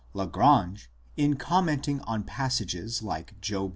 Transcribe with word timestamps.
Lagrange, 0.15 0.89
in 1.15 1.35
commenting 1.35 1.99
on 2.07 2.23
passages 2.23 3.03
like 3.03 3.39
Job 3.39 3.65
ii. 3.65 3.69